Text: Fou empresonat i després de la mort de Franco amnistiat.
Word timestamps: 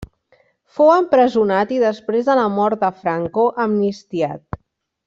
Fou 0.77 0.89
empresonat 0.93 1.75
i 1.75 1.79
després 1.83 2.27
de 2.31 2.39
la 2.41 2.49
mort 2.57 2.85
de 2.87 2.93
Franco 3.05 3.47
amnistiat. 3.69 4.61